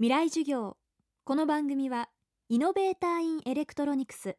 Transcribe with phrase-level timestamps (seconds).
[0.00, 0.76] 未来授業。
[1.22, 2.08] この番組は
[2.48, 4.36] イノベーターインエレクトロニクス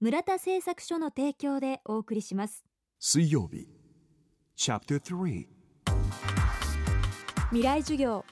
[0.00, 2.64] 村田製作所の提供でお送りします。
[2.98, 3.68] 水曜日
[4.56, 5.44] Chapter 3
[7.50, 8.24] 未来授業。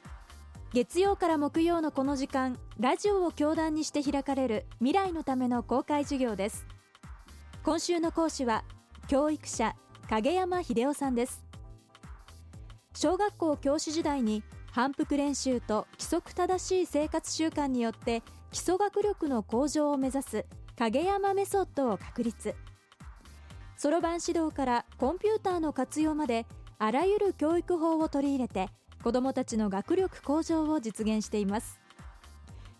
[0.72, 6.64] 月曜から木曜のこの時間ラジオを教壇にして開かれる未来のための公開授業です。
[7.64, 8.64] 今週の講師は
[9.09, 9.77] 教育者
[10.09, 11.45] 影山秀夫さんです。
[12.95, 14.43] 小学校教師時代に
[14.77, 18.22] 反復練習と規則正しい生活習慣によって
[18.53, 20.44] 基礎学力の向上を目指す
[20.76, 22.54] 影山メソッドを確立。
[23.79, 26.44] そろばん指導からコンピューターの活用まで
[26.79, 28.68] あらゆる教育法を取り入れて
[29.03, 31.81] 子どもたちの学力向上を実現しています。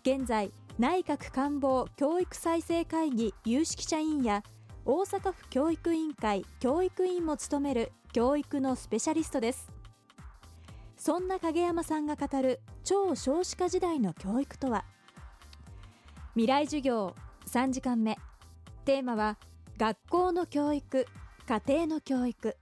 [0.03, 4.43] 現在内閣官房教育再生会議有識者委員や
[4.85, 9.76] 大阪府教育委員会教育委員も務める教育のスペシャリストです。
[10.99, 14.83] そんな影山さんが語る超少子化時代の教育とは？
[16.33, 17.15] 未来授業
[17.45, 18.17] 3時間目。
[18.83, 19.37] テーマは
[19.77, 21.05] 学校の教育
[21.47, 22.57] 家庭の教育。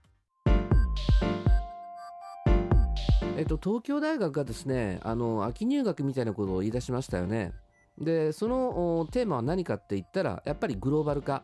[3.38, 7.54] えっと、東京大学がですねあの秋入学みたいなことを言い出しましたよね。
[7.98, 11.42] でそのテーマは何かって言ったらやっぱりグローバル化。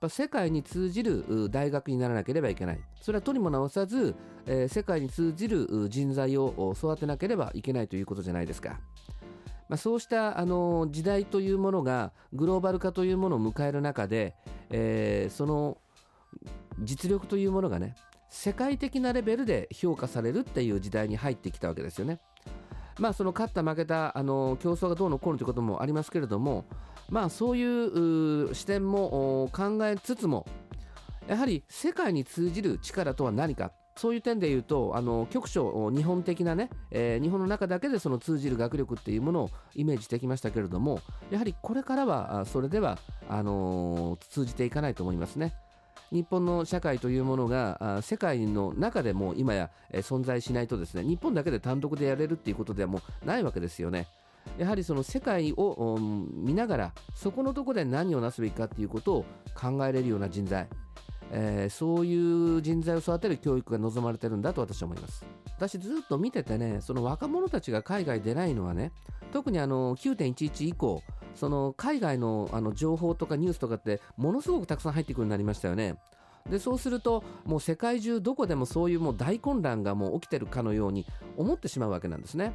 [0.00, 4.14] ぱ世界に通じる大学にならなければいけないそれはとにも直さず、
[4.46, 8.80] えー、世界に通じる人材を育てなければいけないということじゃないですか。
[9.68, 14.34] まあ、そうしたあの時代というものがグローバル化というものを迎える中で、
[14.70, 15.78] えー、その
[16.78, 17.96] 実力というものがね
[18.30, 22.20] 世界的なレベルで評価されるっていう時代に入ってきたわけですよね。
[22.98, 26.64] まあその勝った負けたあの競争がどうのこうのということもありますけれども
[27.08, 30.46] まあそういう視点も考えつつも
[31.28, 45.54] やはり世界に通じる力とは何かそういう点で言うとあの局所日本的なね、えー、日本の中だけでその通じる学力っていうものをイメージしてきましたけれどもやはりこれからはそれではあのー、通じていかないと思いますね。
[46.12, 54.06] 日本の社会というものが世界の中でも今や存在しないとですね日本だけで単独でやれるっていうことではもうないわけですよね。
[54.58, 59.24] やはりその世界を見ながらそこのところで何をなすべきかっていうことを
[59.54, 60.68] 考えれるような人材、
[61.30, 65.24] えー、そういう人材を育てる教育が望まれてるんだと私は思います
[65.56, 68.92] 私ずっと見ててねその若者たちが海外出ないのはね
[69.32, 71.02] 特にあの9.11以降
[71.34, 75.96] その海外のあの情報とかニュースとかってものすごくたくさん入ってくるようになりましたよね。
[76.50, 81.04] でそうするともう世界中どこでもそういうもう大混乱がもう起きてるかのように
[81.36, 82.52] 思ってしまうわけなんですね。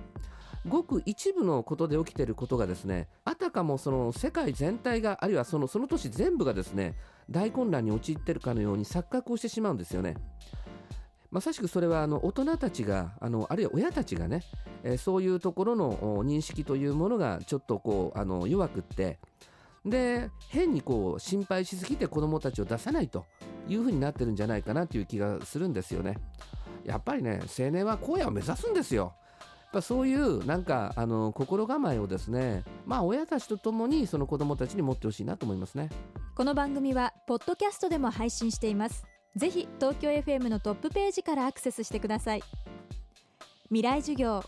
[0.67, 6.95] ごく一部のことで起きていることがですねあたかもその世界全体があるいはそのその都市全部がですね
[7.29, 10.15] 大混乱に陥っているかのように錯覚をしてしまうんですよね。
[11.31, 14.43] まさしくそれはあの大人たちがあのあるいは親たちがね、
[14.83, 19.17] えー、そういうところの認識というものがちょっとこうあの弱くって
[19.85, 23.25] で変にこう心配しすぎて子どもたちを出さないと
[23.67, 26.17] いうふうになってるんじゃないかなという気がするんですよね。
[26.83, 29.13] やっぱりね青年は荒野を目指すんですよ。
[29.71, 35.87] やっぱそういうなんかあの心構えをですねまあ親たちとともにその子どもたちに持ってほしいなと思いますね。
[36.35, 39.05] この番組はポッドキャストでも配信しています。
[39.37, 42.43] ぜひ東京 FM のトップページからアクセスしてください。
[43.67, 44.43] 未来授業。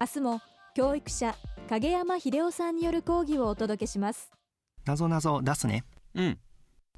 [0.00, 0.40] 明日も
[0.76, 1.34] 教育者
[1.68, 4.30] 影山秀夫さんによる講義をお届けします。
[4.84, 5.82] なぞなぞ出すね。
[6.14, 6.38] うん。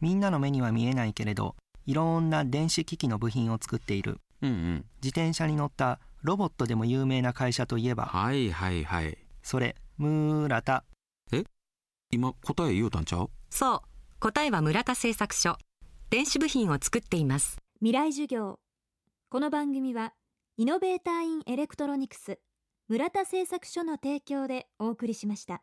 [0.02, 4.20] みんなの目には見えないけれどいろんな電子機器の部品を作っている。
[4.42, 4.84] うんうん。
[5.02, 8.06] 自転車に乗ったロボットでも有名な会社といえば。
[8.06, 9.18] はいはいはい。
[9.42, 10.84] それ村田。
[12.10, 13.30] 今答え言うたんちゃう？
[13.50, 13.80] そう
[14.20, 15.58] 答えは村田製作所。
[16.08, 17.58] 電子部品を作っています。
[17.80, 18.58] 未来授業。
[19.28, 20.14] この番組は
[20.56, 22.38] イノベーターインエレクトロニクス
[22.88, 25.62] 村田製作所の提供でお送りしました